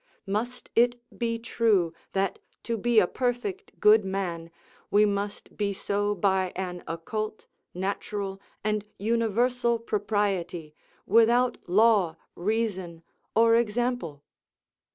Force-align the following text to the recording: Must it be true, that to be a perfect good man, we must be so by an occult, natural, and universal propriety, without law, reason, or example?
Must 0.25 0.71
it 0.75 0.99
be 1.15 1.37
true, 1.37 1.93
that 2.13 2.39
to 2.63 2.75
be 2.75 2.99
a 2.99 3.05
perfect 3.05 3.79
good 3.79 4.03
man, 4.03 4.49
we 4.89 5.05
must 5.05 5.55
be 5.55 5.73
so 5.73 6.15
by 6.15 6.51
an 6.55 6.83
occult, 6.87 7.45
natural, 7.75 8.41
and 8.63 8.83
universal 8.97 9.77
propriety, 9.77 10.73
without 11.05 11.59
law, 11.69 12.15
reason, 12.33 13.03
or 13.35 13.53
example? 13.55 14.23